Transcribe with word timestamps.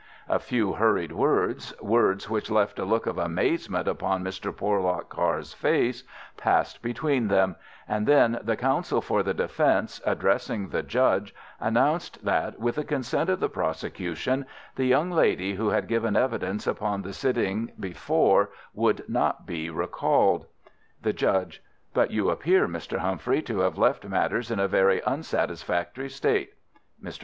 A 0.27 0.39
few 0.39 0.73
hurried 0.73 1.11
words—words 1.11 2.27
which 2.27 2.49
left 2.49 2.79
a 2.79 2.85
look 2.85 3.05
of 3.05 3.19
amazement 3.19 3.87
upon 3.87 4.23
Mr. 4.23 4.51
Porlock 4.51 5.09
Carr's 5.09 5.53
face—passed 5.53 6.81
between 6.81 7.27
them, 7.27 7.55
and 7.87 8.07
then 8.07 8.39
the 8.41 8.55
counsel 8.57 8.99
for 8.99 9.21
the 9.21 9.35
defence, 9.35 10.01
addressing 10.03 10.69
the 10.69 10.81
judge, 10.81 11.35
announced 11.59 12.25
that, 12.25 12.57
with 12.59 12.77
the 12.77 12.83
consent 12.83 13.29
of 13.29 13.39
the 13.39 13.47
prosecution, 13.47 14.47
the 14.75 14.85
young 14.85 15.11
lady 15.11 15.53
who 15.53 15.69
had 15.69 15.87
given 15.87 16.15
evidence 16.15 16.65
upon 16.65 17.03
the 17.03 17.13
sitting 17.13 17.71
before 17.79 18.49
would 18.73 19.07
not 19.07 19.45
be 19.45 19.69
recalled. 19.69 20.47
The 21.03 21.13
Judge: 21.13 21.61
But 21.93 22.09
you 22.09 22.31
appear, 22.31 22.67
Mr. 22.67 22.97
Humphrey, 22.97 23.43
to 23.43 23.59
have 23.59 23.77
left 23.77 24.03
matters 24.05 24.49
in 24.49 24.59
a 24.59 24.67
very 24.67 25.03
unsatisfactory 25.05 26.09
state. 26.09 26.55
Mr. 27.03 27.19